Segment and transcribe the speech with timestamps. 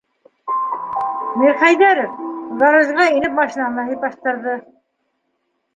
[1.41, 2.17] -Мирхәйҙәров,
[2.63, 4.59] гаражға инеп, машинаны һыйпаштырҙы.